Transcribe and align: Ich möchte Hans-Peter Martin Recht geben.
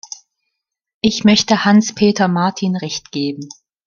Ich 1.01 1.25
möchte 1.25 1.63
Hans-Peter 1.63 2.27
Martin 2.27 2.75
Recht 2.75 3.11
geben. 3.11 3.47